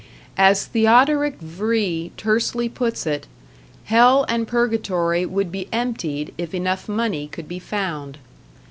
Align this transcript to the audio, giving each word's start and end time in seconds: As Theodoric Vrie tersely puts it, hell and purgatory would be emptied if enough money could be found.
As 0.39 0.65
Theodoric 0.65 1.39
Vrie 1.41 2.09
tersely 2.17 2.67
puts 2.67 3.05
it, 3.05 3.27
hell 3.83 4.25
and 4.27 4.47
purgatory 4.47 5.27
would 5.27 5.51
be 5.51 5.67
emptied 5.71 6.33
if 6.39 6.55
enough 6.55 6.89
money 6.89 7.27
could 7.27 7.47
be 7.47 7.59
found. 7.59 8.17